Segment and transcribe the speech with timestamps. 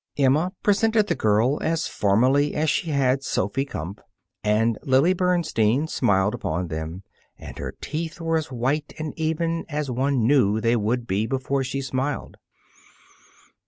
[0.17, 3.99] Emma presented the girl as formally as she had Sophy Kumpf.
[4.43, 7.03] And Lily Bernstein smiled upon them,
[7.37, 11.63] and her teeth were as white and even as one knew they would be before
[11.63, 12.37] she smiled.